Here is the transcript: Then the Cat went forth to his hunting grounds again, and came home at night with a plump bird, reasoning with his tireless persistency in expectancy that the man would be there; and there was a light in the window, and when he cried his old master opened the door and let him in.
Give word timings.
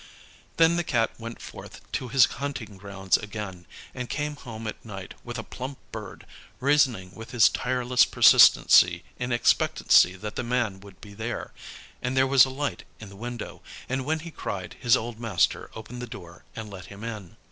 Then 0.57 0.77
the 0.77 0.83
Cat 0.83 1.11
went 1.19 1.39
forth 1.39 1.79
to 1.91 2.07
his 2.07 2.25
hunting 2.25 2.75
grounds 2.79 3.17
again, 3.17 3.67
and 3.93 4.09
came 4.09 4.35
home 4.35 4.65
at 4.65 4.83
night 4.83 5.13
with 5.23 5.37
a 5.37 5.43
plump 5.43 5.77
bird, 5.91 6.25
reasoning 6.59 7.13
with 7.13 7.29
his 7.29 7.47
tireless 7.49 8.03
persistency 8.03 9.03
in 9.19 9.31
expectancy 9.31 10.15
that 10.15 10.37
the 10.37 10.43
man 10.43 10.79
would 10.79 10.99
be 11.01 11.13
there; 11.13 11.53
and 12.01 12.17
there 12.17 12.25
was 12.25 12.45
a 12.45 12.49
light 12.49 12.83
in 12.99 13.09
the 13.09 13.15
window, 13.15 13.61
and 13.87 14.03
when 14.03 14.21
he 14.21 14.31
cried 14.31 14.75
his 14.79 14.97
old 14.97 15.19
master 15.19 15.69
opened 15.75 16.01
the 16.01 16.07
door 16.07 16.45
and 16.55 16.71
let 16.71 16.87
him 16.87 17.03
in. 17.03 17.37